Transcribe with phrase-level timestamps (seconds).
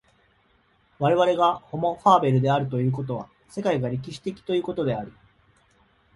[0.97, 5.13] 我々がホモ・ファーベルであるということは、世界が歴史的ということであり、